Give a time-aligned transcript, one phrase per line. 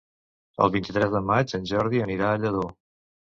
[0.65, 2.65] El vint-i-tres de maig en Jordi anirà a Lladó.